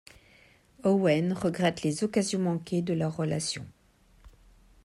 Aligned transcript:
Owen 0.83 1.31
regrette 1.31 1.83
les 1.83 2.03
occasions 2.03 2.39
manquées 2.39 2.81
de 2.81 2.93
leur 2.95 3.15
relation. 3.15 3.67